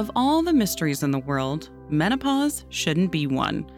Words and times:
Of 0.00 0.10
all 0.16 0.42
the 0.42 0.54
mysteries 0.54 1.02
in 1.02 1.10
the 1.10 1.18
world, 1.18 1.68
menopause 1.90 2.64
shouldn't 2.70 3.12
be 3.12 3.26
one. 3.26 3.70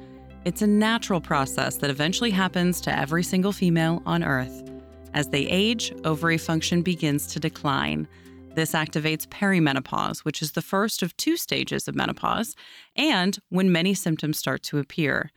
It's 0.45 0.63
a 0.63 0.69
natural 0.69 1.21
process 1.21 1.79
that 1.79 1.91
eventually 1.91 2.31
happens 2.31 2.81
to 2.83 2.97
every 2.97 3.25
single 3.25 3.51
female 3.51 4.01
on 4.07 4.23
Earth. 4.23 4.71
As 5.15 5.31
they 5.31 5.41
age, 5.49 5.93
ovary 6.05 6.39
function 6.39 6.81
begins 6.81 7.27
to 7.27 7.41
decline. 7.41 8.07
This 8.55 8.71
activates 8.71 9.27
perimenopause, 9.27 10.21
which 10.21 10.43
is 10.43 10.53
the 10.53 10.63
first 10.63 11.03
of 11.03 11.17
two 11.17 11.37
stages 11.37 11.89
of 11.89 11.97
menopause, 11.97 12.55
and 12.95 13.37
when 13.49 13.73
many 13.73 13.93
symptoms 13.93 14.39
start 14.39 14.63
to 14.63 14.79
appear. 14.79 15.33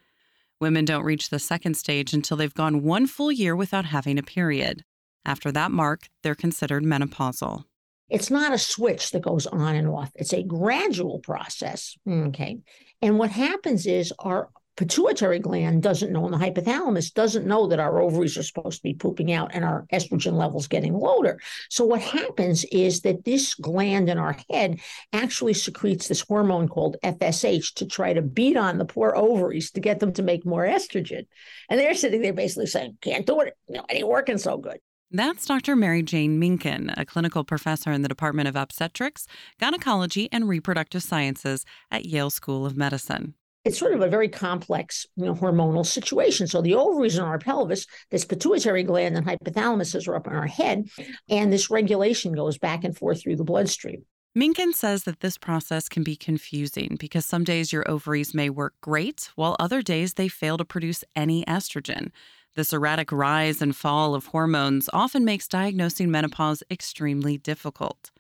Women 0.62 0.86
don't 0.86 1.04
reach 1.04 1.32
the 1.32 1.40
second 1.40 1.78
stage 1.78 2.14
until 2.14 2.38
they've 2.38 2.54
gone 2.54 2.84
one 2.84 3.08
full 3.08 3.32
year 3.32 3.56
without 3.56 3.86
having 3.86 4.20
a 4.20 4.22
period. 4.22 4.86
After 5.26 5.52
that 5.52 5.72
mark, 5.72 6.10
they're 6.22 6.36
considered 6.36 6.84
menopausal. 6.84 7.64
It's 8.10 8.30
not 8.30 8.54
a 8.54 8.58
switch 8.58 9.12
that 9.12 9.24
goes 9.24 9.48
on 9.48 9.76
and 9.76 9.88
off. 9.88 10.12
It's 10.16 10.34
a 10.34 10.44
gradual 10.44 11.20
process. 11.20 11.98
Okay. 12.08 12.60
And 13.02 13.18
what 13.18 13.32
happens 13.32 13.86
is 13.88 14.14
our 14.20 14.50
pituitary 14.78 15.40
gland 15.40 15.82
doesn't 15.82 16.12
know, 16.12 16.26
and 16.26 16.34
the 16.34 16.38
hypothalamus 16.38 17.14
doesn't 17.14 17.48
know 17.48 17.68
that 17.68 17.80
our 17.80 18.02
ovaries 18.02 18.38
are 18.38 18.44
supposed 18.44 18.78
to 18.78 18.84
be 18.84 18.94
pooping 18.94 19.32
out 19.32 19.52
and 19.54 19.64
our 19.64 19.86
estrogen 19.92 20.34
levels 20.34 20.68
getting 20.68 20.94
lower. 20.94 21.40
So 21.70 21.86
what 21.86 22.02
happens 22.02 22.66
is 22.66 23.02
that 23.02 23.24
this 23.24 23.54
gland 23.56 24.10
in 24.10 24.18
our 24.18 24.38
head 24.50 24.82
actually 25.14 25.54
secretes 25.54 26.08
this 26.08 26.22
hormone 26.22 26.68
called 26.68 26.98
FSH 27.04 27.76
to 27.76 27.86
try 27.86 28.14
to 28.14 28.22
beat 28.22 28.58
on 28.58 28.78
the 28.78 28.86
poor 28.86 29.14
ovaries 29.16 29.72
to 29.72 29.80
get 29.80 30.00
them 30.00 30.14
to 30.14 30.24
make 30.24 30.46
more 30.46 30.66
estrogen. 30.66 31.26
And 31.70 31.80
they're 31.80 31.96
sitting 31.96 32.22
there 32.22 32.34
basically 32.34 32.68
saying, 32.68 32.98
can't 33.02 33.26
do 33.26 33.40
it. 33.42 33.54
You 33.68 33.76
know, 33.76 33.86
it 33.90 33.96
ain't 33.96 34.08
working 34.08 34.38
so 34.38 34.58
good. 34.58 34.80
That's 35.16 35.46
Dr. 35.46 35.78
Mary 35.78 36.04
Jane 36.04 36.42
Minkin, 36.42 36.94
a 36.98 37.06
clinical 37.06 37.46
professor 37.46 37.90
in 37.90 38.02
the 38.02 38.10
Department 38.10 38.50
of 38.50 38.58
Obstetrics, 38.58 39.28
Gynecology, 39.62 40.28
and 40.30 40.50
Reproductive 40.50 41.04
Sciences 41.04 41.64
at 41.90 42.04
Yale 42.04 42.30
School 42.30 42.66
of 42.66 42.76
Medicine 42.76 43.34
it's 43.64 43.80
sort 43.80 43.94
of 43.94 44.02
a 44.02 44.08
very 44.08 44.30
complex 44.30 45.08
you 45.16 45.26
know, 45.26 45.34
hormonal 45.34 45.84
situation. 45.84 46.46
So 46.46 46.62
the 46.62 46.76
ovaries 46.76 47.18
in 47.18 47.24
our 47.24 47.40
pelvis, 47.40 47.88
this 48.12 48.24
pituitary 48.24 48.84
gland 48.84 49.18
and 49.18 49.26
hypothalamus 49.26 50.08
are 50.08 50.16
up 50.16 50.28
in 50.28 50.34
our 50.34 50.46
head, 50.46 50.88
and 51.30 51.52
this 51.52 51.72
regulation 51.72 52.34
goes 52.34 52.60
back 52.60 52.84
and 52.84 52.96
forth 52.96 53.24
through 53.24 53.38
the 53.38 53.44
bloodstream. 53.44 54.06
Minkin 54.38 54.74
says 54.74 55.06
that 55.06 55.22
this 55.22 55.38
process 55.40 55.90
can 55.90 56.04
be 56.04 56.16
confusing 56.16 56.98
because 57.00 57.26
some 57.26 57.44
days 57.44 57.74
your 57.74 57.90
ovaries 57.90 58.36
may 58.36 58.52
work 58.52 58.76
great, 58.82 59.32
while 59.36 59.56
other 59.60 59.82
days 59.82 60.14
they 60.14 60.28
fail 60.28 60.58
to 60.58 60.66
produce 60.66 61.04
any 61.16 61.44
estrogen. 61.46 62.12
This 62.56 62.72
erratic 62.72 63.12
rise 63.12 63.62
and 63.62 63.76
fall 63.76 64.16
of 64.16 64.28
hormones 64.28 64.90
often 64.94 65.26
makes 65.26 65.46
diagnosing 65.46 66.10
menopause 66.10 66.64
extremely 66.72 67.38
difficult. 67.38 68.12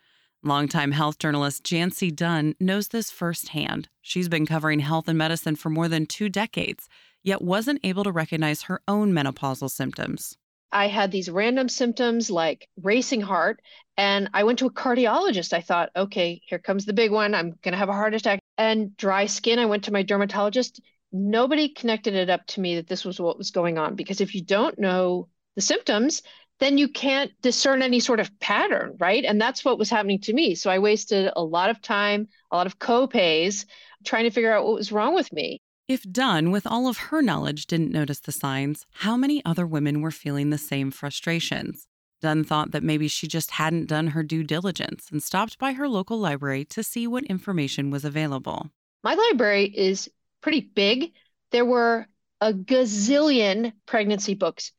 Longtime 0.44 0.92
health 0.92 1.20
journalist 1.20 1.64
Jancee 1.64 2.14
Dunn 2.14 2.54
knows 2.60 2.90
this 2.90 3.10
firsthand. 3.10 3.88
She's 4.02 4.28
been 4.28 4.46
covering 4.46 4.80
health 4.82 5.08
and 5.08 5.18
medicine 5.18 5.56
for 5.56 5.70
more 5.70 5.88
than 5.88 6.06
two 6.06 6.28
decades, 6.28 6.90
yet 7.24 7.42
wasn't 7.42 7.80
able 7.84 8.04
to 8.04 8.12
recognize 8.12 8.64
her 8.64 8.82
own 8.90 9.14
menopausal 9.14 9.72
symptoms. 9.72 10.38
I 10.70 10.88
had 10.88 11.14
these 11.14 11.30
random 11.30 11.70
symptoms 11.70 12.30
like 12.30 12.68
racing 12.84 13.22
heart, 13.22 13.62
and 13.96 14.30
I 14.34 14.44
went 14.44 14.60
to 14.60 14.66
a 14.66 14.72
cardiologist. 14.74 15.54
I 15.54 15.62
thought, 15.62 15.92
okay, 15.96 16.42
here 16.46 16.60
comes 16.60 16.84
the 16.84 16.92
big 16.92 17.12
one. 17.12 17.34
I'm 17.34 17.52
going 17.64 17.72
to 17.72 17.78
have 17.78 17.88
a 17.88 17.94
heart 17.94 18.14
attack. 18.14 18.42
And 18.58 18.98
dry 18.98 19.28
skin, 19.28 19.60
I 19.60 19.66
went 19.66 19.86
to 19.86 19.94
my 19.94 20.04
dermatologist. 20.04 20.82
Nobody 21.18 21.70
connected 21.70 22.14
it 22.14 22.30
up 22.30 22.46
to 22.48 22.60
me 22.60 22.76
that 22.76 22.88
this 22.88 23.06
was 23.06 23.22
what 23.22 23.38
was 23.38 23.52
going 23.52 23.78
on 23.78 23.96
because 23.96 24.20
if 24.20 24.36
you 24.36 24.44
don't 24.44 24.78
know 24.78 25.30
the 25.56 25.62
symptoms, 25.62 26.22
then 26.60 26.78
you 26.78 26.90
can't 26.90 27.32
discern 27.42 27.82
any 27.82 28.02
sort 28.02 28.20
of 28.20 28.38
pattern, 28.40 28.98
right? 29.00 29.24
And 29.24 29.40
that's 29.40 29.64
what 29.64 29.78
was 29.78 29.90
happening 29.90 30.20
to 30.22 30.34
me. 30.34 30.56
So 30.56 30.70
I 30.70 30.80
wasted 30.80 31.32
a 31.34 31.42
lot 31.42 31.70
of 31.70 31.82
time, 31.82 32.28
a 32.52 32.58
lot 32.58 32.68
of 32.68 32.80
co-pays 32.80 33.66
trying 34.04 34.26
to 34.26 34.30
figure 34.30 34.54
out 34.54 34.66
what 34.66 34.76
was 34.76 34.92
wrong 34.92 35.16
with 35.16 35.32
me. 35.32 35.62
If 35.88 36.04
Dunn, 36.04 36.52
with 36.52 36.68
all 36.68 36.90
of 36.90 36.98
her 36.98 37.22
knowledge, 37.22 37.66
didn't 37.66 37.92
notice 37.92 38.20
the 38.20 38.34
signs, 38.34 38.86
how 38.92 39.16
many 39.16 39.44
other 39.46 39.66
women 39.66 40.02
were 40.02 40.12
feeling 40.12 40.50
the 40.50 40.58
same 40.58 40.92
frustrations? 40.92 41.88
Dunn 42.22 42.44
thought 42.44 42.72
that 42.72 42.84
maybe 42.84 43.08
she 43.08 43.28
just 43.28 43.52
hadn't 43.52 43.88
done 43.88 44.08
her 44.08 44.24
due 44.24 44.44
diligence 44.44 45.08
and 45.12 45.24
stopped 45.24 45.58
by 45.60 45.74
her 45.74 45.88
local 45.88 46.20
library 46.20 46.66
to 46.66 46.84
see 46.84 47.08
what 47.08 47.24
information 47.26 47.90
was 47.90 48.04
available. 48.04 48.72
My 49.04 49.14
library 49.14 49.66
is 49.66 50.10
pretty 50.46 50.62
big. 50.62 51.12
There 51.52 51.66
were 51.66 52.06
a 52.40 52.54
gazillion 52.54 53.74
pregnancy 53.88 54.36
books, 54.36 54.72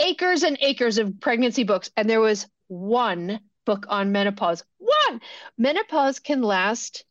acres 0.00 0.42
and 0.42 0.58
acres 0.60 0.98
of 0.98 1.20
pregnancy 1.20 1.62
books, 1.62 1.88
and 1.96 2.10
there 2.10 2.20
was 2.20 2.48
one 2.66 3.38
book 3.64 3.86
on 3.88 4.10
menopause. 4.10 4.64
One! 4.78 5.20
Menopause 5.56 6.18
can 6.18 6.42
last 6.42 7.04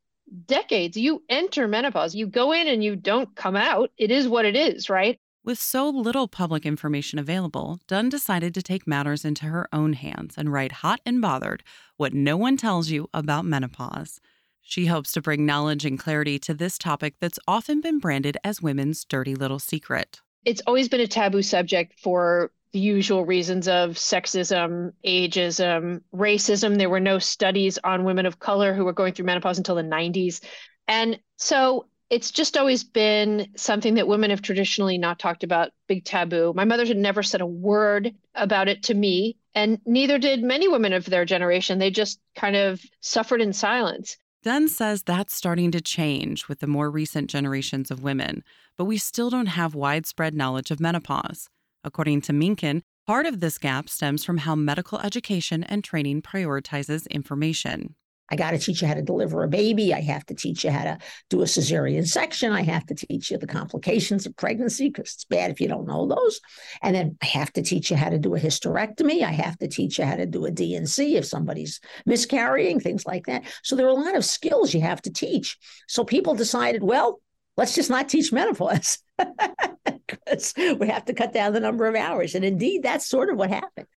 decades. 0.48 0.98
You 0.98 1.24
enter 1.30 1.66
menopause, 1.66 2.14
you 2.14 2.28
go 2.28 2.52
in 2.52 2.68
and 2.68 2.84
you 2.84 2.98
don't 2.98 3.34
come 3.38 3.56
out. 3.56 3.90
It 3.98 4.12
is 4.12 4.28
what 4.28 4.44
it 4.44 4.58
is, 4.58 4.90
right? 4.90 5.18
With 5.46 5.58
so 5.58 5.88
little 5.88 6.28
public 6.28 6.66
information 6.66 7.20
available, 7.20 7.80
Dunn 7.88 8.10
decided 8.10 8.54
to 8.56 8.62
take 8.62 8.86
matters 8.86 9.24
into 9.24 9.46
her 9.46 9.70
own 9.72 9.94
hands 9.94 10.34
and 10.38 10.52
write 10.52 10.74
Hot 10.74 11.00
and 11.06 11.22
Bothered 11.22 11.64
What 11.96 12.14
No 12.14 12.36
One 12.36 12.58
Tells 12.58 12.90
You 12.90 13.10
About 13.14 13.46
Menopause. 13.46 14.20
She 14.66 14.88
hopes 14.88 15.12
to 15.12 15.22
bring 15.22 15.46
knowledge 15.46 15.86
and 15.86 16.00
clarity 16.00 16.40
to 16.40 16.54
this 16.54 16.78
topic 16.78 17.16
that's 17.20 17.38
often 17.48 17.82
been 17.82 18.00
branded 18.00 18.38
as 18.44 18.62
women's 18.62 19.06
dirty 19.06 19.36
little 19.36 19.60
secret. 19.60 20.22
It's 20.46 20.62
always 20.66 20.90
been 20.90 21.02
a 21.02 21.08
taboo 21.08 21.42
subject 21.42 22.00
for 22.00 22.52
the 22.72 22.80
usual 22.80 23.26
reasons 23.26 23.68
of 23.68 23.92
sexism, 23.92 24.94
ageism, 25.06 26.02
racism. 26.16 26.78
There 26.78 26.90
were 26.90 27.00
no 27.00 27.20
studies 27.20 27.78
on 27.84 28.04
women 28.04 28.26
of 28.26 28.40
color 28.40 28.74
who 28.74 28.84
were 28.84 28.94
going 28.94 29.14
through 29.14 29.26
menopause 29.26 29.60
until 29.60 29.76
the 29.76 29.84
90s. 29.84 30.44
And 30.88 31.20
so 31.38 31.86
it's 32.10 32.32
just 32.32 32.58
always 32.58 32.84
been 32.84 33.50
something 33.56 33.96
that 33.96 34.08
women 34.08 34.30
have 34.30 34.42
traditionally 34.42 34.98
not 34.98 35.20
talked 35.20 35.44
about, 35.44 35.72
big 35.88 36.06
taboo. 36.06 36.54
My 36.56 36.66
mother 36.66 36.86
had 36.86 36.98
never 36.98 37.22
said 37.22 37.42
a 37.42 37.46
word 37.46 38.14
about 38.34 38.68
it 38.68 38.84
to 38.84 38.94
me, 38.94 39.38
and 39.54 39.80
neither 39.86 40.18
did 40.18 40.44
many 40.44 40.68
women 40.68 40.94
of 40.94 41.06
their 41.06 41.26
generation. 41.26 41.80
They 41.80 41.92
just 41.92 42.20
kind 42.36 42.56
of 42.56 42.82
suffered 43.02 43.42
in 43.42 43.54
silence. 43.54 44.18
Dunn 44.44 44.68
says 44.68 45.04
that's 45.04 45.34
starting 45.34 45.72
to 45.72 45.80
change 45.80 46.50
with 46.50 46.60
the 46.60 46.68
more 46.68 46.92
recent 46.92 47.30
generations 47.30 47.90
of 47.90 48.04
women, 48.04 48.44
but 48.78 48.84
we 48.84 48.98
still 48.98 49.30
don't 49.30 49.46
have 49.46 49.74
widespread 49.74 50.36
knowledge 50.36 50.70
of 50.70 50.82
menopause. 50.82 51.48
According 51.86 52.20
to 52.24 52.34
Minkin, 52.34 52.82
part 53.08 53.26
of 53.26 53.40
this 53.40 53.58
gap 53.58 53.88
stems 53.88 54.26
from 54.26 54.40
how 54.40 54.54
medical 54.54 55.00
education 55.00 55.64
and 55.64 55.82
training 55.82 56.24
prioritizes 56.24 57.10
information. 57.10 57.96
I 58.30 58.36
got 58.36 58.52
to 58.52 58.58
teach 58.58 58.82
you 58.82 58.88
how 58.88 58.94
to 58.94 59.02
deliver 59.02 59.44
a 59.44 59.48
baby. 59.48 59.94
I 59.94 60.02
have 60.02 60.26
to 60.28 60.34
teach 60.34 60.64
you 60.64 60.72
how 60.72 60.84
to 60.84 60.98
do 61.30 61.42
a 61.42 61.46
cesarean 61.46 62.08
section. 62.08 62.52
I 62.52 62.64
have 62.64 62.86
to 62.88 62.96
teach 62.96 63.30
you 63.30 63.38
the 63.38 63.48
complications 63.48 64.26
of 64.26 64.36
pregnancy 64.38 64.90
because 64.90 65.14
it's 65.14 65.26
bad 65.26 65.52
if 65.52 65.60
you 65.60 65.68
don't 65.68 65.88
know 65.88 66.08
those. 66.08 66.40
And 66.82 66.96
then 66.96 67.18
I 67.22 67.26
have 67.28 67.52
to 67.54 67.62
teach 67.62 67.92
you 67.92 67.98
how 67.98 68.10
to 68.10 68.18
do 68.18 68.34
a 68.36 68.40
hysterectomy. 68.40 69.24
I 69.24 69.32
have 69.32 69.58
to 69.60 69.68
teach 69.68 70.00
you 70.00 70.06
how 70.06 70.16
to 70.16 70.26
do 70.26 70.46
a 70.46 70.52
D&C 70.52 71.18
if 71.18 71.26
somebody's 71.26 71.82
miscarrying, 72.06 72.80
things 72.80 73.06
like 73.06 73.26
that. 73.26 73.44
So 73.62 73.76
there 73.76 73.86
are 73.86 73.90
a 73.90 73.94
lot 73.94 74.16
of 74.16 74.26
skills 74.26 74.74
you 74.74 74.82
have 74.82 75.02
to 75.04 75.12
teach. 75.12 75.58
So 75.88 76.04
people 76.04 76.34
decided, 76.34 76.82
well, 76.82 77.20
let's 77.58 77.76
just 77.76 77.90
not 77.90 78.10
teach 78.10 78.32
menopause 78.32 79.00
because 80.08 80.54
we 80.58 80.88
have 80.88 81.06
to 81.06 81.14
cut 81.14 81.34
down 81.34 81.54
the 81.54 81.60
number 81.60 81.86
of 81.86 81.96
hours. 81.96 82.36
And 82.36 82.46
indeed, 82.46 82.84
that's 82.84 83.08
sort 83.08 83.30
of 83.30 83.38
what 83.38 83.50
happened. 83.50 83.88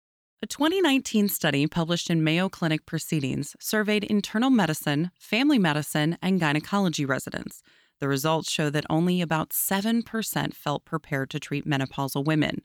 A 0.42 0.46
2019 0.46 1.30
study 1.30 1.66
published 1.66 2.10
in 2.10 2.22
Mayo 2.22 2.50
Clinic 2.50 2.84
Proceedings 2.84 3.56
surveyed 3.58 4.04
internal 4.04 4.50
medicine, 4.50 5.10
family 5.18 5.58
medicine, 5.58 6.18
and 6.20 6.38
gynecology 6.38 7.06
residents. 7.06 7.62
The 8.00 8.08
results 8.08 8.50
show 8.50 8.68
that 8.68 8.84
only 8.90 9.22
about 9.22 9.48
7% 9.50 10.52
felt 10.52 10.84
prepared 10.84 11.30
to 11.30 11.40
treat 11.40 11.66
menopausal 11.66 12.22
women. 12.22 12.60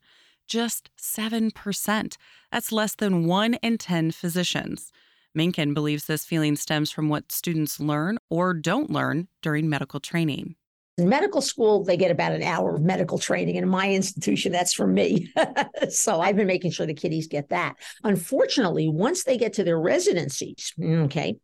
Just 0.50 0.90
7%. 0.98 2.18
That's 2.52 2.72
less 2.74 2.94
than 2.94 3.26
1 3.26 3.54
in 3.54 3.78
10 3.78 4.12
physicians. 4.12 4.92
Minkin 5.36 5.74
believes 5.74 6.08
this 6.08 6.26
feeling 6.26 6.58
stems 6.58 6.92
from 6.92 7.08
what 7.08 7.32
students 7.32 7.80
learn 7.80 8.18
or 8.30 8.54
don't 8.54 8.92
learn 8.92 9.30
during 9.42 9.70
medical 9.70 10.02
training. 10.02 10.56
In 11.02 11.10
medical 11.10 11.42
school, 11.42 11.84
they 11.84 11.98
get 11.98 12.12
about 12.12 12.32
an 12.32 12.44
hour 12.44 12.76
of 12.76 12.84
medical 12.84 13.18
training. 13.18 13.58
And 13.58 13.64
in 13.64 13.70
my 13.70 13.90
institution, 13.90 14.52
that's 14.52 14.72
for 14.72 14.86
me. 14.86 15.34
so 15.90 16.22
I've 16.22 16.36
been 16.36 16.46
making 16.46 16.72
sure 16.72 16.86
the 16.86 16.94
kiddies 16.94 17.26
get 17.26 17.50
that. 17.50 17.76
Unfortunately, 18.04 18.88
once 18.88 19.24
they 19.24 19.36
get 19.36 19.54
to 19.54 19.64
their 19.64 19.80
residencies, 19.80 20.72
okay, 20.80 21.38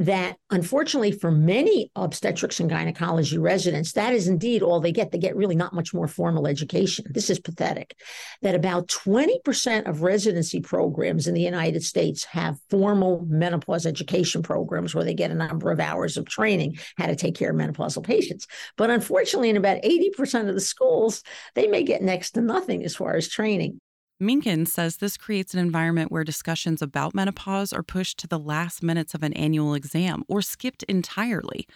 that 0.00 0.36
unfortunately 0.48 1.12
for 1.12 1.30
many 1.30 1.92
obstetrics 1.94 2.58
and 2.58 2.70
gynecology 2.70 3.36
residents, 3.36 3.92
that 3.92 4.14
is 4.14 4.28
indeed 4.28 4.62
all 4.62 4.80
they 4.80 4.92
get. 4.92 5.12
They 5.12 5.18
get 5.18 5.36
really 5.36 5.54
not 5.54 5.74
much 5.74 5.92
more 5.92 6.08
formal 6.08 6.46
education. 6.46 7.04
This 7.10 7.28
is 7.28 7.38
pathetic. 7.38 7.94
That 8.40 8.54
about 8.54 8.88
20% 8.88 9.86
of 9.86 10.00
residency 10.00 10.60
programs 10.60 11.28
in 11.28 11.34
the 11.34 11.42
United 11.42 11.84
States 11.84 12.24
have 12.24 12.58
formal 12.70 13.26
menopause 13.28 13.84
education 13.84 14.42
programs 14.42 14.94
where 14.94 15.04
they 15.04 15.14
get 15.14 15.30
a 15.30 15.34
number 15.34 15.70
of 15.70 15.80
hours 15.80 16.16
of 16.16 16.24
training 16.24 16.78
how 16.96 17.06
to 17.06 17.14
take 17.14 17.34
care 17.34 17.50
of 17.50 17.56
menopausal 17.56 18.02
patients. 18.02 18.46
But 18.78 18.88
unfortunately, 18.88 19.50
in 19.50 19.58
about 19.58 19.82
80% 19.82 20.48
of 20.48 20.54
the 20.54 20.60
schools, 20.62 21.22
they 21.54 21.66
may 21.66 21.82
get 21.82 22.00
next 22.00 22.30
to 22.32 22.40
nothing 22.40 22.86
as 22.86 22.96
far 22.96 23.16
as 23.16 23.28
training. 23.28 23.78
Minkin 24.20 24.68
says 24.68 24.96
this 24.96 25.16
creates 25.16 25.54
an 25.54 25.60
environment 25.60 26.12
where 26.12 26.24
discussions 26.24 26.82
about 26.82 27.14
menopause 27.14 27.72
are 27.72 27.82
pushed 27.82 28.18
to 28.18 28.26
the 28.26 28.38
last 28.38 28.82
minutes 28.82 29.14
of 29.14 29.22
an 29.22 29.32
annual 29.32 29.72
exam 29.72 30.24
or 30.28 30.42
skipped 30.42 30.82
entirely. 30.82 31.66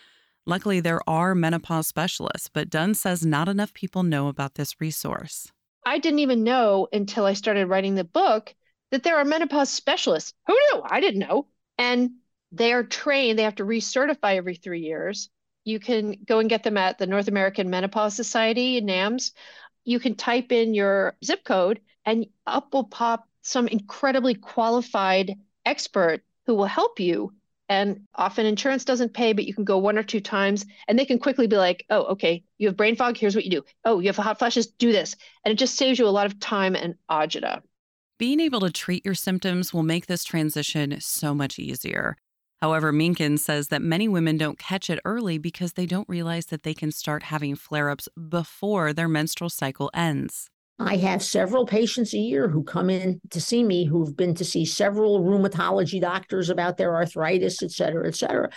Luckily, 0.45 0.81
there 0.81 1.01
are 1.09 1.35
menopause 1.35 1.89
specialists, 1.89 2.51
but 2.53 2.69
Dunn 2.69 2.95
says 2.95 3.25
not 3.25 3.49
enough 3.49 3.73
people 3.73 4.03
know 4.03 4.29
about 4.29 4.57
this 4.57 4.79
resource. 4.79 5.51
I 5.87 5.99
didn't 5.99 6.19
even 6.19 6.45
know 6.45 6.87
until 6.93 7.25
I 7.25 7.33
started 7.33 7.67
writing 7.67 7.95
the 7.95 8.05
book 8.05 8.55
that 8.91 9.05
there 9.05 9.17
are 9.17 9.25
menopause 9.25 9.71
specialists. 9.71 10.35
Who 10.47 10.53
knew? 10.53 10.83
I 10.85 11.01
didn't 11.01 11.21
know. 11.21 11.47
And 11.79 12.11
they 12.53 12.75
are 12.75 12.85
trained, 12.85 13.39
they 13.39 13.45
have 13.45 13.57
to 13.57 13.65
recertify 13.65 14.37
every 14.37 14.57
three 14.57 14.81
years. 14.81 15.31
You 15.65 15.81
can 15.81 16.19
go 16.27 16.41
and 16.41 16.49
get 16.51 16.63
them 16.63 16.77
at 16.77 16.99
the 16.99 17.07
North 17.07 17.27
American 17.27 17.71
Menopause 17.71 18.15
Society, 18.15 18.83
NAMS. 18.83 19.33
You 19.85 20.01
can 20.01 20.15
type 20.15 20.53
in 20.53 20.75
your 20.75 21.17
zip 21.25 21.45
code 21.45 21.81
and 22.05 22.27
up 22.47 22.73
will 22.73 22.85
pop 22.85 23.29
some 23.43 23.69
incredibly 23.69 24.35
qualified 24.35 25.37
expert 25.65 26.23
who 26.47 26.55
will 26.55 26.67
help 26.67 27.01
you. 27.01 27.33
And 27.69 28.03
often 28.15 28.45
insurance 28.45 28.85
doesn't 28.85 29.15
pay, 29.15 29.33
but 29.33 29.47
you 29.47 29.55
can 29.55 29.65
go 29.65 29.79
one 29.79 29.97
or 29.97 30.03
two 30.03 30.21
times 30.21 30.67
and 30.87 30.99
they 30.99 31.07
can 31.07 31.19
quickly 31.19 31.47
be 31.47 31.57
like, 31.57 31.87
oh, 31.89 32.05
okay, 32.05 32.45
you 32.59 32.69
have 32.69 32.77
brain 32.77 32.95
fog. 32.95 33.17
Here's 33.17 33.35
what 33.35 33.45
you 33.45 33.51
do. 33.51 33.65
Oh, 33.85 34.01
you 34.01 34.09
have 34.09 34.17
hot 34.17 34.39
flashes. 34.39 34.67
Do 34.67 34.93
this. 34.93 35.17
And 35.45 35.53
it 35.53 35.59
just 35.59 35.77
saves 35.77 35.99
you 35.99 36.07
a 36.07 36.09
lot 36.09 36.27
of 36.27 36.39
time 36.41 36.75
and 36.75 36.95
agita. 37.11 37.63
Being 38.19 38.39
able 38.41 38.61
to 38.61 38.71
treat 38.71 39.05
your 39.05 39.15
symptoms 39.15 39.73
will 39.73 39.83
make 39.83 40.07
this 40.07 40.25
transition 40.25 41.01
so 41.01 41.35
much 41.35 41.59
easier. 41.59 42.17
However, 42.63 42.93
Minkin 42.93 43.39
says 43.39 43.69
that 43.69 43.83
many 43.83 44.09
women 44.09 44.39
don't 44.39 44.59
catch 44.59 44.89
it 44.89 45.01
early 45.05 45.39
because 45.39 45.75
they 45.75 45.87
don't 45.87 46.09
realize 46.09 46.47
that 46.47 46.63
they 46.63 46.75
can 46.75 46.93
start 46.93 47.25
having 47.25 47.57
flare 47.57 47.91
ups 47.91 48.09
before 48.29 48.93
their 48.93 49.09
menstrual 49.09 49.51
cycle 49.51 49.91
ends. 49.93 50.49
I 50.79 50.97
have 50.97 51.23
several 51.23 51.67
patients 51.67 52.15
a 52.15 52.19
year 52.19 52.49
who 52.49 52.65
come 52.65 52.91
in 52.91 53.21
to 53.31 53.41
see 53.41 53.63
me 53.63 53.85
who've 53.85 54.17
been 54.17 54.35
to 54.35 54.45
see 54.45 54.65
several 54.65 55.21
rheumatology 55.21 56.01
doctors 56.01 56.51
about 56.51 56.79
their 56.79 56.95
arthritis, 56.95 57.63
et 57.63 57.71
cetera, 57.71 58.09
et 58.09 58.17
cetera. 58.17 58.51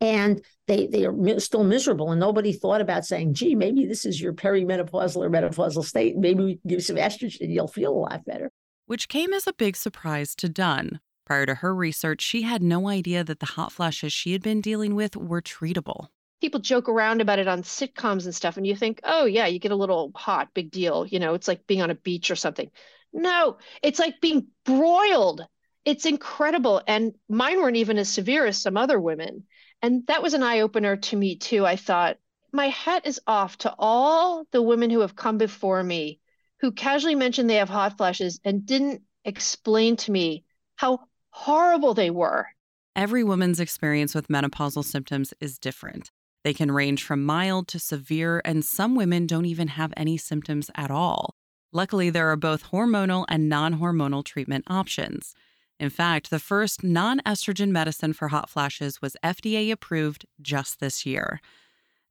And 0.00 0.44
they, 0.66 0.86
they 0.88 1.06
are 1.06 1.40
still 1.40 1.64
miserable. 1.64 2.10
And 2.10 2.20
nobody 2.20 2.52
thought 2.52 2.80
about 2.80 3.06
saying, 3.06 3.34
gee, 3.34 3.54
maybe 3.54 3.86
this 3.86 4.04
is 4.04 4.20
your 4.20 4.32
perimenopausal 4.32 5.16
or 5.16 5.30
menopausal 5.30 5.84
state. 5.84 6.16
Maybe 6.16 6.44
we 6.44 6.60
give 6.66 6.82
some 6.82 6.96
estrogen, 6.96 7.36
you'll 7.40 7.68
feel 7.68 7.92
a 7.92 7.94
lot 7.94 8.24
better. 8.26 8.50
Which 8.86 9.08
came 9.08 9.32
as 9.32 9.46
a 9.46 9.52
big 9.52 9.76
surprise 9.76 10.34
to 10.36 10.48
Dunn. 10.48 11.00
Prior 11.32 11.46
to 11.46 11.54
her 11.54 11.74
research, 11.74 12.20
she 12.20 12.42
had 12.42 12.62
no 12.62 12.88
idea 12.88 13.24
that 13.24 13.40
the 13.40 13.46
hot 13.46 13.72
flashes 13.72 14.12
she 14.12 14.32
had 14.32 14.42
been 14.42 14.60
dealing 14.60 14.94
with 14.94 15.16
were 15.16 15.40
treatable. 15.40 16.08
People 16.42 16.60
joke 16.60 16.90
around 16.90 17.22
about 17.22 17.38
it 17.38 17.48
on 17.48 17.62
sitcoms 17.62 18.26
and 18.26 18.34
stuff 18.34 18.58
and 18.58 18.66
you 18.66 18.76
think 18.76 19.00
oh 19.02 19.24
yeah 19.24 19.46
you 19.46 19.58
get 19.58 19.72
a 19.72 19.74
little 19.76 20.12
hot 20.14 20.52
big 20.52 20.70
deal 20.70 21.06
you 21.06 21.18
know 21.18 21.32
it's 21.32 21.48
like 21.48 21.66
being 21.66 21.80
on 21.80 21.88
a 21.88 21.94
beach 21.94 22.30
or 22.30 22.36
something. 22.36 22.70
No 23.14 23.56
it's 23.82 23.98
like 23.98 24.20
being 24.20 24.48
broiled. 24.66 25.40
It's 25.86 26.04
incredible 26.04 26.82
and 26.86 27.14
mine 27.30 27.62
weren't 27.62 27.78
even 27.78 27.96
as 27.96 28.10
severe 28.10 28.44
as 28.44 28.60
some 28.60 28.76
other 28.76 29.00
women 29.00 29.44
and 29.80 30.06
that 30.08 30.22
was 30.22 30.34
an 30.34 30.42
eye-opener 30.42 30.96
to 30.96 31.16
me 31.16 31.36
too. 31.36 31.64
I 31.64 31.76
thought 31.76 32.18
my 32.52 32.68
hat 32.68 33.06
is 33.06 33.22
off 33.26 33.56
to 33.58 33.74
all 33.78 34.46
the 34.50 34.60
women 34.60 34.90
who 34.90 35.00
have 35.00 35.16
come 35.16 35.38
before 35.38 35.82
me 35.82 36.20
who 36.60 36.72
casually 36.72 37.14
mentioned 37.14 37.48
they 37.48 37.54
have 37.54 37.70
hot 37.70 37.96
flashes 37.96 38.38
and 38.44 38.66
didn't 38.66 39.00
explain 39.24 39.96
to 39.96 40.12
me 40.12 40.44
how 40.76 40.98
horrible 41.32 41.94
they 41.94 42.10
were 42.10 42.46
Every 42.94 43.24
woman's 43.24 43.58
experience 43.58 44.14
with 44.14 44.28
menopausal 44.28 44.84
symptoms 44.84 45.32
is 45.40 45.58
different. 45.58 46.10
They 46.44 46.52
can 46.52 46.70
range 46.70 47.02
from 47.02 47.24
mild 47.24 47.68
to 47.68 47.78
severe, 47.78 48.42
and 48.44 48.64
some 48.64 48.94
women 48.94 49.26
don't 49.26 49.46
even 49.46 49.68
have 49.68 49.94
any 49.96 50.18
symptoms 50.18 50.70
at 50.74 50.90
all. 50.90 51.34
Luckily, 51.72 52.10
there 52.10 52.30
are 52.30 52.36
both 52.36 52.70
hormonal 52.70 53.24
and 53.28 53.48
non 53.48 53.78
hormonal 53.78 54.22
treatment 54.22 54.64
options. 54.68 55.34
In 55.80 55.88
fact, 55.88 56.28
the 56.28 56.38
first 56.38 56.84
non 56.84 57.20
estrogen 57.20 57.70
medicine 57.70 58.12
for 58.12 58.28
hot 58.28 58.50
flashes 58.50 59.00
was 59.00 59.16
FDA 59.24 59.72
approved 59.72 60.26
just 60.42 60.80
this 60.80 61.06
year. 61.06 61.40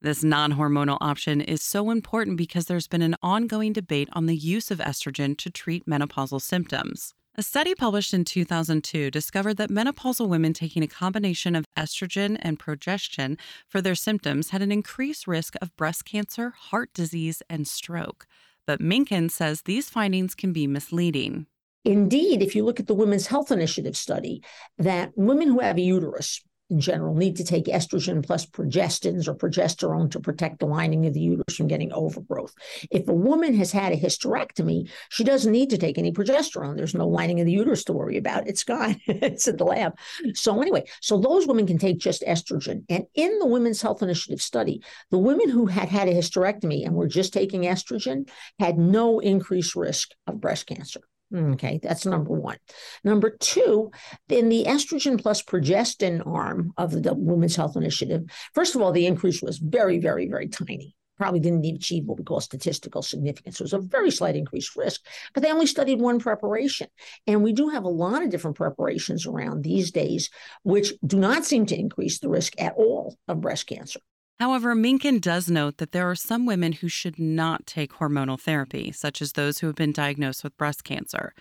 This 0.02 0.24
non 0.24 0.54
hormonal 0.54 0.98
option 1.00 1.42
is 1.42 1.62
so 1.62 1.92
important 1.92 2.38
because 2.38 2.66
there's 2.66 2.88
been 2.88 3.04
an 3.04 3.18
ongoing 3.22 3.72
debate 3.72 4.10
on 4.14 4.26
the 4.26 4.36
use 4.36 4.72
of 4.72 4.80
estrogen 4.80 5.38
to 5.38 5.52
treat 5.52 5.86
menopausal 5.86 6.42
symptoms. 6.42 7.14
A 7.36 7.44
study 7.44 7.74
published 7.74 8.14
in 8.14 8.26
2002 8.26 9.10
discovered 9.10 9.56
that 9.56 9.70
menopausal 9.70 10.28
women 10.28 10.52
taking 10.52 10.84
a 10.84 10.88
combination 10.88 11.56
of 11.56 11.66
estrogen 11.78 12.38
and 12.42 12.60
progestin 12.60 13.40
for 13.70 13.80
their 13.80 13.96
symptoms 13.96 14.50
had 14.50 14.62
an 14.62 14.70
increased 14.70 15.28
risk 15.28 15.56
of 15.62 15.74
breast 15.78 16.04
cancer, 16.04 16.50
heart 16.50 16.94
disease, 16.94 17.42
and 17.50 17.70
stroke. 17.70 18.28
But 18.68 18.82
Minkin 18.82 19.32
says 19.32 19.62
these 19.62 19.90
findings 19.90 20.36
can 20.36 20.52
be 20.52 20.68
misleading. 20.68 21.48
Indeed, 21.86 22.42
if 22.42 22.54
you 22.54 22.66
look 22.66 22.82
at 22.82 22.88
the 22.88 22.94
Women's 22.94 23.28
Health 23.28 23.50
Initiative 23.50 23.96
study, 23.96 24.44
that 24.78 25.14
women 25.16 25.48
who 25.48 25.62
have 25.62 25.78
a 25.78 25.82
uterus, 25.82 26.42
in 26.72 26.80
general 26.80 27.14
need 27.14 27.36
to 27.36 27.44
take 27.44 27.66
estrogen 27.66 28.26
plus 28.26 28.46
progestins 28.46 29.28
or 29.28 29.36
progesterone 29.36 30.10
to 30.10 30.20
protect 30.20 30.60
the 30.60 30.66
lining 30.66 31.06
of 31.06 31.14
the 31.14 31.20
uterus 31.20 31.56
from 31.56 31.68
getting 31.68 31.92
overgrowth. 31.92 32.54
If 32.90 33.08
a 33.08 33.14
woman 33.14 33.54
has 33.56 33.72
had 33.72 33.92
a 33.92 33.98
hysterectomy, 33.98 34.90
she 35.10 35.24
doesn't 35.24 35.52
need 35.52 35.70
to 35.72 35.78
take 35.78 35.98
any 35.98 36.12
progesterone. 36.12 36.78
There's 36.78 36.96
no 36.96 37.08
lining 37.08 37.42
of 37.42 37.46
the 37.46 37.52
uterus 37.52 37.84
to 37.86 37.94
worry 37.94 38.18
about. 38.18 38.48
It's 38.48 38.64
gone. 38.64 38.96
it's 39.06 39.48
in 39.48 39.58
the 39.58 39.66
lab. 39.66 39.98
So 40.34 40.62
anyway, 40.62 40.86
so 41.02 41.20
those 41.20 41.46
women 41.46 41.68
can 41.68 41.78
take 41.78 42.00
just 42.00 42.24
estrogen. 42.24 42.84
And 42.90 43.06
in 43.14 43.38
the 43.40 43.46
Women's 43.46 43.82
Health 43.82 44.02
Initiative 44.02 44.42
study, 44.42 44.82
the 45.10 45.20
women 45.20 45.50
who 45.50 45.66
had 45.66 45.90
had 45.90 46.08
a 46.08 46.14
hysterectomy 46.14 46.86
and 46.86 46.96
were 46.96 47.08
just 47.08 47.34
taking 47.34 47.64
estrogen 47.64 48.30
had 48.60 48.78
no 48.78 49.20
increased 49.20 49.76
risk 49.76 50.12
of 50.26 50.40
breast 50.40 50.68
cancer. 50.68 51.02
Mm, 51.32 51.54
okay, 51.54 51.80
that's 51.82 52.06
number 52.06 52.34
one. 52.34 52.58
Number 53.04 53.30
two, 53.30 53.92
in 54.28 54.50
the 54.50 54.66
estrogen 54.66 55.22
plus 55.22 55.42
progestin 55.42 56.26
arm 56.28 56.74
of 56.78 57.04
the 57.04 57.14
Women's 57.14 57.56
Health 57.56 57.78
Initiative, 57.78 58.24
first 58.54 58.76
of 58.76 58.82
all, 58.82 58.92
the 58.92 59.06
increase 59.06 59.42
was 59.42 59.58
very, 59.58 60.00
very, 60.00 60.28
very 60.28 60.50
tiny. 60.50 60.96
Probably 61.18 61.40
didn't 61.40 61.64
even 61.64 61.78
achieve 61.78 62.06
what 62.06 62.18
we 62.18 62.24
call 62.24 62.42
statistical 62.42 63.02
significance. 63.02 63.60
It 63.60 63.64
was 63.64 63.74
a 63.74 63.80
very 63.80 64.12
slight 64.12 64.36
increased 64.36 64.76
risk, 64.76 65.06
but 65.34 65.44
they 65.44 65.52
only 65.52 65.68
studied 65.68 66.02
one 66.02 66.20
preparation. 66.20 66.88
And 67.28 67.44
we 67.44 67.54
do 67.54 67.70
have 67.70 67.84
a 67.84 67.90
lot 67.90 68.24
of 68.24 68.30
different 68.30 68.58
preparations 68.58 69.26
around 69.26 69.64
these 69.64 69.92
days, 69.92 70.32
which 70.64 70.94
do 71.06 71.18
not 71.18 71.46
seem 71.46 71.66
to 71.68 71.80
increase 71.80 72.20
the 72.20 72.30
risk 72.30 72.60
at 72.60 72.74
all 72.76 73.16
of 73.28 73.40
breast 73.40 73.68
cancer. 73.68 74.00
However, 74.42 74.76
Minkin 74.76 75.22
does 75.22 75.52
note 75.52 75.78
that 75.78 75.92
there 75.92 76.10
are 76.10 76.16
some 76.16 76.48
women 76.48 76.72
who 76.72 76.88
should 76.88 77.20
not 77.20 77.68
take 77.68 77.94
hormonal 77.94 78.42
therapy, 78.42 78.92
such 78.92 79.22
as 79.22 79.34
those 79.34 79.60
who 79.60 79.68
have 79.68 79.76
been 79.76 79.92
diagnosed 79.92 80.44
with 80.44 80.58
breast 80.58 80.84
cancer. 80.84 81.36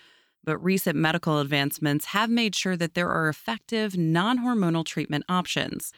But 0.44 0.63
recent 0.63 0.98
medical 0.98 1.39
advancements 1.39 2.05
have 2.05 2.29
made 2.29 2.55
sure 2.55 2.77
that 2.77 2.93
there 2.93 3.08
are 3.08 3.31
effective, 3.31 3.96
non 3.96 4.41
hormonal 4.41 4.84
treatment 4.84 5.24
options. 5.31 5.94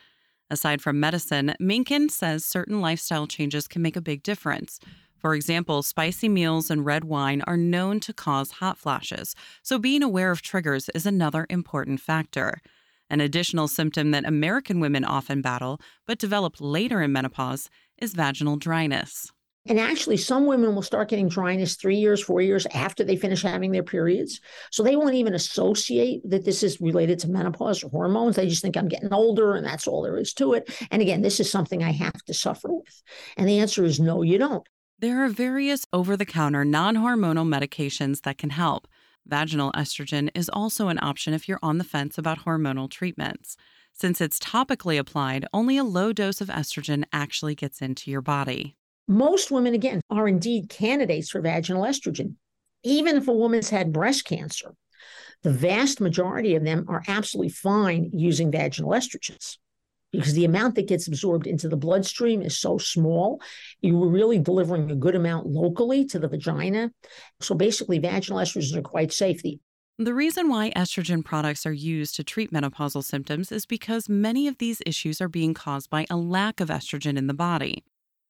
Aside 0.48 0.80
from 0.80 1.00
medicine, 1.00 1.56
Minkin 1.60 2.08
says 2.08 2.44
certain 2.44 2.80
lifestyle 2.80 3.26
changes 3.26 3.66
can 3.66 3.82
make 3.82 3.96
a 3.96 4.00
big 4.00 4.22
difference. 4.22 4.78
For 5.18 5.34
example, 5.34 5.82
spicy 5.82 6.28
meals 6.28 6.70
and 6.70 6.86
red 6.86 7.02
wine 7.02 7.42
are 7.48 7.56
known 7.56 7.98
to 7.98 8.12
cause 8.12 8.52
hot 8.52 8.78
flashes, 8.78 9.34
so 9.60 9.76
being 9.76 10.04
aware 10.04 10.30
of 10.30 10.40
triggers 10.40 10.88
is 10.90 11.04
another 11.04 11.48
important 11.50 11.98
factor. 11.98 12.62
An 13.12 13.20
additional 13.20 13.68
symptom 13.68 14.10
that 14.12 14.24
American 14.24 14.80
women 14.80 15.04
often 15.04 15.42
battle, 15.42 15.78
but 16.06 16.18
develop 16.18 16.56
later 16.60 17.02
in 17.02 17.12
menopause, 17.12 17.68
is 17.98 18.14
vaginal 18.14 18.56
dryness. 18.56 19.30
And 19.66 19.78
actually, 19.78 20.16
some 20.16 20.46
women 20.46 20.74
will 20.74 20.80
start 20.80 21.10
getting 21.10 21.28
dryness 21.28 21.76
three 21.76 21.98
years, 21.98 22.22
four 22.22 22.40
years 22.40 22.66
after 22.72 23.04
they 23.04 23.16
finish 23.16 23.42
having 23.42 23.70
their 23.70 23.82
periods. 23.82 24.40
So 24.70 24.82
they 24.82 24.96
won't 24.96 25.14
even 25.14 25.34
associate 25.34 26.22
that 26.30 26.46
this 26.46 26.62
is 26.62 26.80
related 26.80 27.18
to 27.18 27.28
menopause 27.28 27.84
or 27.84 27.90
hormones. 27.90 28.36
They 28.36 28.48
just 28.48 28.62
think 28.62 28.78
I'm 28.78 28.88
getting 28.88 29.12
older 29.12 29.56
and 29.56 29.66
that's 29.66 29.86
all 29.86 30.00
there 30.00 30.16
is 30.16 30.32
to 30.34 30.54
it. 30.54 30.74
And 30.90 31.02
again, 31.02 31.20
this 31.20 31.38
is 31.38 31.50
something 31.50 31.84
I 31.84 31.92
have 31.92 32.24
to 32.24 32.32
suffer 32.32 32.72
with. 32.72 33.02
And 33.36 33.46
the 33.46 33.58
answer 33.58 33.84
is 33.84 34.00
no, 34.00 34.22
you 34.22 34.38
don't. 34.38 34.66
There 35.00 35.22
are 35.22 35.28
various 35.28 35.84
over 35.92 36.16
the 36.16 36.24
counter 36.24 36.64
non 36.64 36.96
hormonal 36.96 37.46
medications 37.46 38.22
that 38.22 38.38
can 38.38 38.50
help. 38.50 38.88
Vaginal 39.26 39.72
estrogen 39.72 40.30
is 40.34 40.48
also 40.48 40.88
an 40.88 40.98
option 41.02 41.32
if 41.32 41.48
you're 41.48 41.58
on 41.62 41.78
the 41.78 41.84
fence 41.84 42.18
about 42.18 42.40
hormonal 42.40 42.90
treatments. 42.90 43.56
Since 43.92 44.20
it's 44.20 44.38
topically 44.38 44.98
applied, 44.98 45.46
only 45.52 45.76
a 45.76 45.84
low 45.84 46.12
dose 46.12 46.40
of 46.40 46.48
estrogen 46.48 47.04
actually 47.12 47.54
gets 47.54 47.80
into 47.80 48.10
your 48.10 48.22
body. 48.22 48.76
Most 49.06 49.50
women, 49.50 49.74
again, 49.74 50.00
are 50.10 50.28
indeed 50.28 50.68
candidates 50.68 51.30
for 51.30 51.40
vaginal 51.40 51.82
estrogen. 51.82 52.34
Even 52.82 53.16
if 53.16 53.28
a 53.28 53.32
woman's 53.32 53.70
had 53.70 53.92
breast 53.92 54.24
cancer, 54.24 54.74
the 55.42 55.52
vast 55.52 56.00
majority 56.00 56.54
of 56.54 56.64
them 56.64 56.86
are 56.88 57.02
absolutely 57.06 57.50
fine 57.50 58.10
using 58.12 58.50
vaginal 58.50 58.90
estrogens 58.90 59.56
because 60.12 60.34
the 60.34 60.44
amount 60.44 60.76
that 60.76 60.88
gets 60.88 61.08
absorbed 61.08 61.46
into 61.46 61.68
the 61.68 61.76
bloodstream 61.76 62.42
is 62.42 62.58
so 62.58 62.78
small. 62.78 63.40
You 63.80 63.96
were 63.96 64.08
really 64.08 64.38
delivering 64.38 64.90
a 64.90 64.94
good 64.94 65.16
amount 65.16 65.46
locally 65.46 66.04
to 66.06 66.18
the 66.18 66.28
vagina. 66.28 66.92
So 67.40 67.54
basically, 67.54 67.98
vaginal 67.98 68.40
estrogens 68.40 68.76
are 68.76 68.82
quite 68.82 69.12
safe. 69.12 69.42
The 69.42 69.58
the 69.98 70.14
reason 70.14 70.48
why 70.48 70.70
estrogen 70.70 71.22
products 71.22 71.66
are 71.66 71.72
used 71.72 72.16
to 72.16 72.24
treat 72.24 72.50
menopausal 72.50 73.04
symptoms 73.04 73.52
is 73.52 73.66
because 73.66 74.08
many 74.08 74.48
of 74.48 74.58
these 74.58 74.80
issues 74.86 75.20
are 75.20 75.28
being 75.28 75.52
caused 75.54 75.90
by 75.90 76.06
a 76.08 76.16
lack 76.16 76.60
of 76.60 76.70
estrogen 76.70 77.18
in 77.18 77.26
the 77.26 77.34
body. 77.34 77.84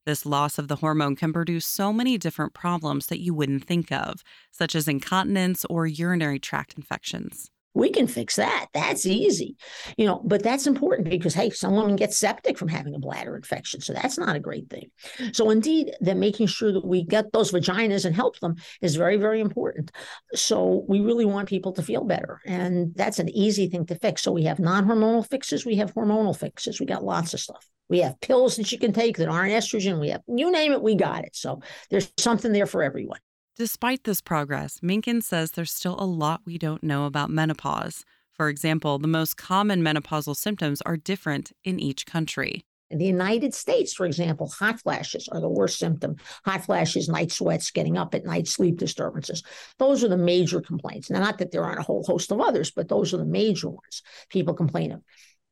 This 0.05 0.27
loss 0.27 0.59
of 0.59 0.67
the 0.67 0.77
hormone 0.77 1.15
can 1.15 1.33
produce 1.33 1.65
so 1.65 1.93
many 1.93 2.19
different 2.19 2.53
problems 2.53 3.07
that 3.07 3.21
you 3.21 3.33
wouldn't 3.33 3.65
think 3.65 3.93
of, 3.93 4.25
such 4.51 4.75
as 4.75 4.89
incontinence 4.89 5.65
or 5.71 5.87
urinary 5.87 6.41
tract 6.41 6.75
infections. 6.75 7.52
We 7.75 7.91
can 7.91 8.07
fix 8.07 8.37
that. 8.37 8.67
That's 8.75 9.07
easy. 9.07 9.57
You 9.97 10.07
know, 10.07 10.21
but 10.25 10.43
that's 10.43 10.67
important 10.67 11.09
because 11.09 11.35
hey, 11.35 11.51
some 11.51 11.75
women 11.75 11.97
get 11.97 12.13
septic 12.13 12.59
from 12.59 12.69
having 12.69 12.95
a 12.95 12.99
bladder 12.99 13.35
infection. 13.35 13.81
So 13.81 13.93
that's 13.93 14.19
not 14.19 14.37
a 14.37 14.41
great 14.41 14.69
thing. 14.69 14.91
So 15.33 15.51
indeed, 15.51 15.93
that 16.01 16.17
making 16.17 16.49
sure 16.49 16.73
that 16.73 16.85
we 16.85 17.05
get 17.05 17.33
those 17.33 17.51
vaginas 17.53 18.05
and 18.05 18.15
help 18.15 18.39
them 18.41 18.57
is 18.83 18.97
very, 18.97 19.17
very 19.17 19.41
important. 19.41 19.91
So 20.35 20.85
we 20.89 21.01
really 21.01 21.25
want 21.25 21.49
people 21.49 21.73
to 21.73 21.83
feel 21.83 22.05
better. 22.05 22.41
And 22.47 22.95
that's 22.95 23.19
an 23.19 23.31
easy 23.31 23.69
thing 23.69 23.87
to 23.87 23.95
fix. 23.95 24.23
So 24.23 24.33
we 24.33 24.45
have 24.45 24.59
non-hormonal 24.59 25.29
fixes, 25.29 25.65
we 25.65 25.77
have 25.77 25.95
hormonal 25.95 26.37
fixes. 26.37 26.79
We 26.79 26.87
got 26.87 27.05
lots 27.05 27.33
of 27.35 27.41
stuff. 27.41 27.67
We 27.89 28.01
have 28.01 28.21
pills 28.21 28.57
that 28.57 28.73
you 28.73 28.79
can 28.79 28.93
take 28.93 29.19
that 29.19 29.29
aren't 29.29 29.53
estrogen. 29.53 30.01
We 30.01 30.11
have 30.11 30.23
you 30.27 30.51
name 30.51 30.73
it, 30.73 30.83
we 30.83 30.95
got 30.95 31.25
it. 31.25 31.37
So 31.37 31.61
there's 31.91 32.11
something 32.19 32.53
there 32.53 32.67
for 32.67 32.83
everyone. 32.83 33.19
Despite 33.55 34.05
this 34.05 34.23
progress, 34.23 34.81
Minkin 34.81 35.23
says 35.23 35.51
there's 35.51 35.73
still 35.73 35.97
a 35.99 36.07
lot 36.07 36.41
we 36.47 36.57
don't 36.57 36.83
know 36.83 37.05
about 37.05 37.29
menopause. 37.29 38.03
For 38.33 38.49
example, 38.49 38.99
the 38.99 39.07
most 39.07 39.37
common 39.37 39.83
menopausal 39.83 40.35
symptoms 40.37 40.81
are 40.83 40.97
different 40.97 41.53
in 41.63 41.79
each 41.79 42.07
country. 42.07 42.65
In 42.91 42.97
the 42.97 43.05
United 43.05 43.53
States, 43.53 43.93
for 43.93 44.07
example, 44.07 44.49
hot 44.49 44.81
flashes 44.81 45.29
are 45.31 45.41
the 45.41 45.51
worst 45.51 45.79
symptom. 45.79 46.17
Hot 46.47 46.65
flashes, 46.65 47.11
night 47.11 47.31
sweats, 47.31 47.71
getting 47.71 47.99
up 47.99 48.15
at 48.15 48.25
night, 48.25 48.49
sleep 48.49 48.79
disturbances. 48.79 49.43
Those 49.79 50.03
are 50.03 50.09
the 50.09 50.17
major 50.17 50.63
complaints. 50.63 51.11
Now, 51.11 51.21
not 51.21 51.37
that 51.37 51.51
there 51.53 51.65
aren't 51.65 51.81
a 51.81 51.85
whole 51.85 52.05
host 52.05 52.33
of 52.33 52.41
others, 52.41 52.71
but 52.71 52.89
those 52.89 53.13
are 53.13 53.19
the 53.19 53.27
major 53.27 53.69
ones 53.69 54.03
people 54.31 54.55
complain 54.55 54.93
of. 54.93 55.03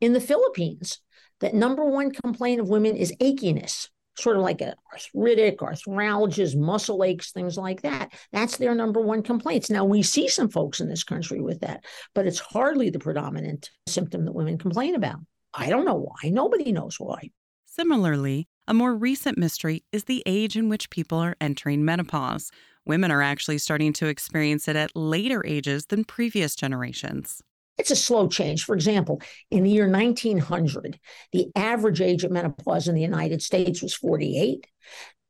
In 0.00 0.14
the 0.14 0.20
Philippines, 0.20 1.00
the 1.40 1.52
number 1.52 1.84
one 1.84 2.12
complaint 2.12 2.62
of 2.62 2.70
women 2.70 2.96
is 2.96 3.12
achiness 3.20 3.88
sort 4.20 4.36
of 4.36 4.42
like 4.42 4.62
arthritic, 4.92 5.58
arthralgias, 5.58 6.56
muscle 6.56 7.02
aches, 7.04 7.32
things 7.32 7.56
like 7.56 7.82
that. 7.82 8.12
That's 8.32 8.56
their 8.56 8.74
number 8.74 9.00
one 9.00 9.22
complaints. 9.22 9.70
Now, 9.70 9.84
we 9.84 10.02
see 10.02 10.28
some 10.28 10.48
folks 10.48 10.80
in 10.80 10.88
this 10.88 11.04
country 11.04 11.40
with 11.40 11.60
that, 11.60 11.84
but 12.14 12.26
it's 12.26 12.38
hardly 12.38 12.90
the 12.90 12.98
predominant 12.98 13.70
symptom 13.86 14.24
that 14.24 14.34
women 14.34 14.58
complain 14.58 14.94
about. 14.94 15.18
I 15.54 15.68
don't 15.68 15.84
know 15.84 15.94
why. 15.94 16.30
Nobody 16.30 16.72
knows 16.72 17.00
why. 17.00 17.30
Similarly, 17.66 18.48
a 18.68 18.74
more 18.74 18.94
recent 18.94 19.38
mystery 19.38 19.84
is 19.92 20.04
the 20.04 20.22
age 20.26 20.56
in 20.56 20.68
which 20.68 20.90
people 20.90 21.18
are 21.18 21.36
entering 21.40 21.84
menopause. 21.84 22.50
Women 22.86 23.10
are 23.10 23.22
actually 23.22 23.58
starting 23.58 23.92
to 23.94 24.06
experience 24.06 24.68
it 24.68 24.76
at 24.76 24.94
later 24.94 25.44
ages 25.46 25.86
than 25.86 26.04
previous 26.04 26.54
generations. 26.54 27.42
It's 27.80 27.90
a 27.90 27.96
slow 27.96 28.28
change. 28.28 28.64
For 28.64 28.74
example, 28.74 29.22
in 29.50 29.62
the 29.62 29.70
year 29.70 29.88
1900, 29.88 31.00
the 31.32 31.48
average 31.56 32.02
age 32.02 32.24
of 32.24 32.30
menopause 32.30 32.88
in 32.88 32.94
the 32.94 33.00
United 33.00 33.40
States 33.40 33.82
was 33.82 33.94
48. 33.94 34.66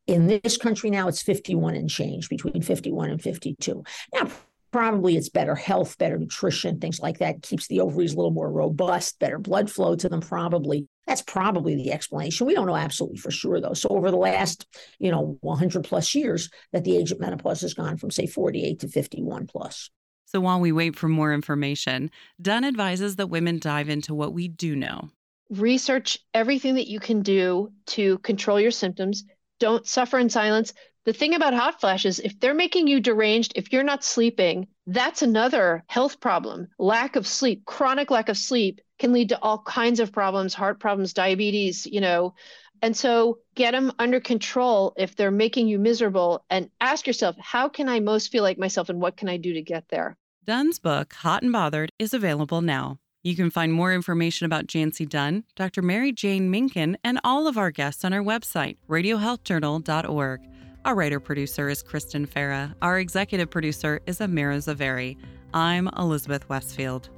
In 0.09 0.27
this 0.27 0.57
country 0.57 0.91
now, 0.91 1.07
it's 1.07 1.23
51 1.23 1.77
and 1.77 1.89
change, 1.89 2.29
between 2.29 2.61
51 2.61 3.11
and 3.11 3.23
52. 3.23 3.85
Now, 4.13 4.29
probably 4.73 5.17
it's 5.17 5.29
better 5.29 5.55
health, 5.55 5.97
better 5.97 6.19
nutrition, 6.19 6.81
things 6.81 6.99
like 6.99 7.19
that 7.19 7.43
keeps 7.43 7.69
the 7.69 7.79
ovaries 7.79 8.15
a 8.15 8.17
little 8.17 8.33
more 8.33 8.51
robust, 8.51 9.21
better 9.21 9.39
blood 9.39 9.71
flow 9.71 9.95
to 9.95 10.09
them, 10.09 10.21
probably. 10.21 10.89
That's 11.07 11.23
probably 11.23 11.77
the 11.77 11.93
explanation. 11.93 12.49
We 12.49 12.55
don't 12.55 12.67
know 12.67 12.75
absolutely 12.75 13.19
for 13.19 13.31
sure, 13.31 13.61
though. 13.61 13.75
So, 13.75 13.91
over 13.91 14.11
the 14.11 14.17
last, 14.17 14.67
you 14.99 15.13
know, 15.13 15.39
100 15.43 15.85
plus 15.85 16.17
years, 16.17 16.51
that 16.73 16.83
the 16.83 16.97
age 16.97 17.13
of 17.13 17.21
menopause 17.21 17.61
has 17.61 17.75
gone 17.75 17.97
from, 17.97 18.11
say, 18.11 18.27
48 18.27 18.81
to 18.81 18.89
51 18.89 19.47
plus. 19.47 19.89
So 20.33 20.41
while 20.41 20.61
we 20.61 20.71
wait 20.71 20.95
for 20.95 21.09
more 21.09 21.35
information, 21.35 22.09
Dunn 22.41 22.65
advises 22.65 23.17
that 23.17 23.27
women 23.27 23.59
dive 23.59 23.89
into 23.89 24.15
what 24.15 24.33
we 24.33 24.47
do 24.47 24.77
know. 24.77 25.11
Research 25.51 26.21
everything 26.33 26.77
that 26.77 26.87
you 26.87 27.01
can 27.01 27.23
do 27.23 27.73
to 27.87 28.19
control 28.19 28.61
your 28.61 28.71
symptoms. 28.71 29.25
Don't 29.59 29.85
suffer 29.85 30.21
in 30.21 30.31
silence. 30.31 30.73
The 31.05 31.13
thing 31.13 31.35
about 31.35 31.55
hot 31.55 31.81
flashes, 31.81 32.21
if 32.21 32.39
they're 32.39 32.55
making 32.55 32.87
you 32.87 33.01
deranged, 33.01 33.55
if 33.57 33.73
you're 33.73 33.83
not 33.83 34.05
sleeping, 34.05 34.69
that's 34.87 35.23
another 35.23 35.83
health 35.89 36.21
problem. 36.21 36.69
Lack 36.79 37.17
of 37.17 37.27
sleep, 37.27 37.65
chronic 37.65 38.13
lack 38.13 38.29
of 38.29 38.39
sleep 38.39 38.81
can 39.01 39.13
lead 39.13 39.31
to 39.31 39.43
all 39.43 39.59
kinds 39.63 39.99
of 39.99 40.13
problems, 40.13 40.55
heart 40.55 40.79
problems, 40.79 41.13
diabetes, 41.13 41.87
you 41.87 42.01
know. 42.01 42.35
And 42.83 42.97
so 42.97 43.39
get 43.57 43.73
them 43.73 43.91
under 43.99 44.21
control 44.21 44.95
if 44.97 45.17
they're 45.17 45.33
making 45.33 45.67
you 45.67 45.81
miserable 45.81 46.45
and 46.49 46.71
ask 46.81 47.07
yourself, 47.07 47.37
how 47.41 47.69
can 47.69 47.89
I 47.89 47.99
most 47.99 48.31
feel 48.31 48.45
like 48.45 48.59
myself 48.59 48.89
and 48.91 49.01
what 49.01 49.17
can 49.17 49.29
I 49.29 49.39
do 49.39 49.55
to 49.55 49.63
get 49.63 49.89
there? 49.89 50.17
Dunn's 50.47 50.79
book, 50.79 51.13
Hot 51.15 51.43
and 51.43 51.53
Bothered, 51.53 51.93
is 51.99 52.15
available 52.15 52.63
now. 52.63 52.99
You 53.23 53.37
can 53.37 53.51
find 53.51 53.75
more 53.75 53.93
information 53.93 54.47
about 54.47 54.67
Jancee 54.67 55.07
Dunn, 55.07 55.45
Dr. 55.55 55.83
Mary 55.83 56.13
Jane 56.13 56.51
Minkin, 56.51 56.97
and 57.05 57.21
all 57.23 57.47
of 57.47 57.59
our 57.59 57.71
guests 57.71 58.07
on 58.07 58.15
our 58.15 58.23
website, 58.23 58.79
radiohealthjournal.org. 58.89 60.41
Our 60.87 60.95
writer 60.95 61.21
producer 61.21 61.69
is 61.69 61.83
Kristen 61.83 62.27
Farah. 62.27 62.75
Our 62.81 62.99
executive 62.99 63.51
producer 63.51 64.01
is 64.07 64.19
Amira 64.21 64.57
Zaveri. 64.57 65.19
I'm 65.53 65.91
Elizabeth 65.99 66.49
Westfield. 66.49 67.11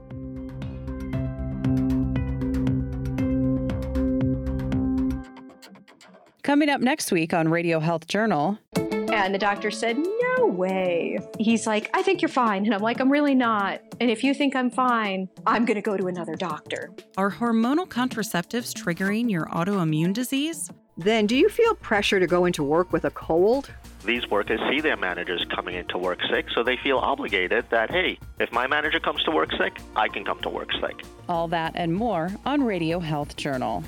Coming 6.43 6.69
up 6.69 6.81
next 6.81 7.13
week 7.13 7.33
on 7.33 7.49
Radio 7.49 7.79
Health 7.79 8.09
Journal. 8.09 8.59
And 9.13 9.35
the 9.35 9.39
doctor 9.39 9.71
said, 9.71 9.99
No 9.99 10.47
way. 10.47 11.19
He's 11.39 11.67
like, 11.67 11.91
I 11.93 12.01
think 12.03 12.23
you're 12.23 12.31
fine. 12.31 12.65
And 12.65 12.75
I'm 12.75 12.81
like, 12.81 12.99
I'm 12.99 13.13
really 13.13 13.35
not. 13.35 13.83
And 14.01 14.11
if 14.11 14.25
you 14.25 14.33
think 14.33 14.57
I'm 14.57 14.71
fine, 14.71 15.29
I'm 15.47 15.67
going 15.67 15.75
to 15.75 15.83
go 15.83 15.99
to 15.99 16.07
another 16.07 16.35
doctor. 16.35 16.91
Are 17.19 17.31
hormonal 17.31 17.87
contraceptives 17.87 18.73
triggering 18.73 19.31
your 19.31 19.45
autoimmune 19.47 20.15
disease? 20.15 20.71
Then 20.97 21.27
do 21.27 21.37
you 21.37 21.51
feel 21.51 21.75
pressure 21.75 22.21
to 22.21 22.27
go 22.27 22.47
into 22.47 22.63
work 22.65 22.91
with 22.91 23.05
a 23.05 23.11
cold? 23.11 23.71
These 24.03 24.31
workers 24.31 24.61
see 24.71 24.81
their 24.81 24.97
managers 24.97 25.45
coming 25.55 25.75
into 25.75 25.99
work 25.99 26.19
sick, 26.31 26.47
so 26.55 26.63
they 26.63 26.79
feel 26.79 26.97
obligated 26.97 27.67
that, 27.71 27.91
hey, 27.91 28.19
if 28.41 28.51
my 28.51 28.67
manager 28.67 28.99
comes 28.99 29.23
to 29.25 29.31
work 29.31 29.51
sick, 29.59 29.79
I 29.95 30.09
can 30.09 30.25
come 30.25 30.41
to 30.41 30.49
work 30.49 30.71
sick. 30.81 31.05
All 31.29 31.49
that 31.49 31.73
and 31.77 31.95
more 31.95 32.31
on 32.47 32.65
Radio 32.65 32.99
Health 32.99 33.37
Journal. 33.37 33.85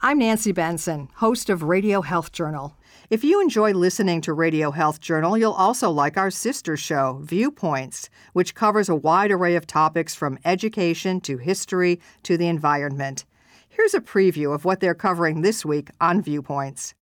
I'm 0.00 0.20
Nancy 0.20 0.52
Benson, 0.52 1.08
host 1.16 1.50
of 1.50 1.64
Radio 1.64 2.02
Health 2.02 2.30
Journal. 2.30 2.76
If 3.10 3.24
you 3.24 3.40
enjoy 3.42 3.72
listening 3.72 4.20
to 4.20 4.32
Radio 4.32 4.70
Health 4.70 5.00
Journal, 5.00 5.36
you'll 5.36 5.50
also 5.50 5.90
like 5.90 6.16
our 6.16 6.30
sister 6.30 6.76
show, 6.76 7.18
Viewpoints, 7.24 8.08
which 8.32 8.54
covers 8.54 8.88
a 8.88 8.94
wide 8.94 9.32
array 9.32 9.56
of 9.56 9.66
topics 9.66 10.14
from 10.14 10.38
education 10.44 11.20
to 11.22 11.36
history 11.38 12.00
to 12.22 12.36
the 12.36 12.46
environment. 12.46 13.24
Here's 13.68 13.92
a 13.92 14.00
preview 14.00 14.54
of 14.54 14.64
what 14.64 14.78
they're 14.78 14.94
covering 14.94 15.40
this 15.40 15.64
week 15.64 15.90
on 16.00 16.22
Viewpoints. 16.22 16.94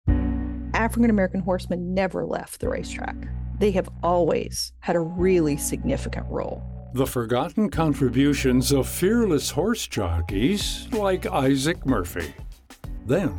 African 0.72 1.10
American 1.10 1.40
horsemen 1.40 1.92
never 1.92 2.24
left 2.24 2.60
the 2.60 2.70
racetrack. 2.70 3.28
They 3.58 3.72
have 3.72 3.90
always 4.02 4.72
had 4.80 4.96
a 4.96 5.00
really 5.00 5.58
significant 5.58 6.24
role. 6.30 6.62
The 6.94 7.06
forgotten 7.06 7.68
contributions 7.68 8.72
of 8.72 8.88
fearless 8.88 9.50
horse 9.50 9.86
jockeys 9.86 10.88
like 10.92 11.26
Isaac 11.26 11.84
Murphy. 11.84 12.32
Then, 13.06 13.38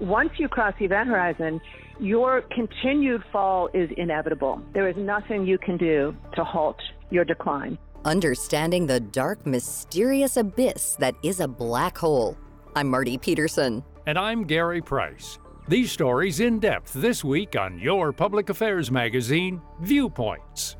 once 0.00 0.30
you 0.38 0.48
cross 0.48 0.74
the 0.78 0.84
event 0.84 1.08
horizon, 1.08 1.60
your 1.98 2.42
continued 2.42 3.24
fall 3.32 3.68
is 3.74 3.90
inevitable. 3.96 4.62
There 4.72 4.88
is 4.88 4.96
nothing 4.96 5.44
you 5.44 5.58
can 5.58 5.76
do 5.76 6.16
to 6.34 6.44
halt 6.44 6.80
your 7.10 7.24
decline. 7.24 7.78
Understanding 8.04 8.86
the 8.86 9.00
dark, 9.00 9.44
mysterious 9.44 10.36
abyss 10.36 10.96
that 11.00 11.16
is 11.24 11.40
a 11.40 11.48
black 11.48 11.98
hole. 11.98 12.38
I'm 12.76 12.88
Marty 12.88 13.18
Peterson. 13.18 13.82
And 14.06 14.16
I'm 14.16 14.44
Gary 14.44 14.80
Price. 14.80 15.40
These 15.66 15.90
stories 15.90 16.38
in 16.38 16.60
depth 16.60 16.92
this 16.92 17.24
week 17.24 17.56
on 17.56 17.78
your 17.78 18.12
public 18.12 18.50
affairs 18.50 18.90
magazine, 18.90 19.60
Viewpoints. 19.80 20.76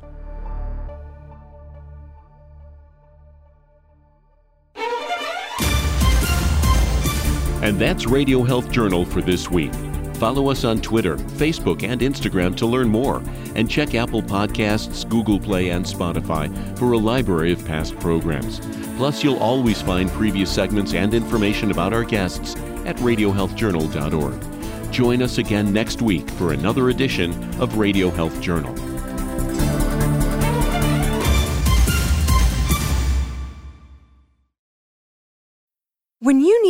And 7.69 7.77
that's 7.77 8.07
Radio 8.07 8.41
Health 8.41 8.71
Journal 8.71 9.05
for 9.05 9.21
this 9.21 9.51
week. 9.51 9.71
Follow 10.15 10.49
us 10.49 10.63
on 10.63 10.81
Twitter, 10.81 11.17
Facebook, 11.17 11.83
and 11.83 12.01
Instagram 12.01 12.57
to 12.57 12.65
learn 12.65 12.89
more. 12.89 13.21
And 13.53 13.69
check 13.69 13.93
Apple 13.93 14.23
Podcasts, 14.23 15.07
Google 15.07 15.39
Play, 15.39 15.69
and 15.69 15.85
Spotify 15.85 16.49
for 16.79 16.93
a 16.93 16.97
library 16.97 17.51
of 17.51 17.63
past 17.63 17.95
programs. 17.99 18.59
Plus, 18.97 19.23
you'll 19.23 19.37
always 19.37 19.83
find 19.83 20.09
previous 20.09 20.51
segments 20.51 20.95
and 20.95 21.13
information 21.13 21.69
about 21.69 21.93
our 21.93 22.03
guests 22.03 22.55
at 22.87 22.95
RadioHealthJournal.org. 22.97 24.91
Join 24.91 25.21
us 25.21 25.37
again 25.37 25.71
next 25.71 26.01
week 26.01 26.27
for 26.31 26.53
another 26.53 26.89
edition 26.89 27.31
of 27.61 27.77
Radio 27.77 28.09
Health 28.09 28.41
Journal. 28.41 28.88